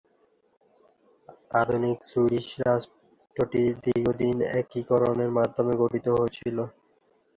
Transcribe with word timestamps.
আধুনিক 1.61 1.97
সুইডিশ 2.09 2.47
রাষ্ট্রটি 2.61 3.63
দীর্ঘদিন 3.83 4.37
একীকরণের 4.59 5.31
মাধ্যমে 5.37 5.73
গঠিত 5.81 6.05
হয়েছিল। 6.17 6.57